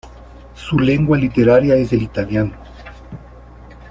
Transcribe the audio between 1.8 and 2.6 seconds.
el italiano.